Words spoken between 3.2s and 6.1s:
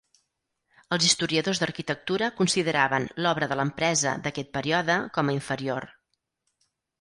l'obra de l'empresa d'aquest període com a inferior.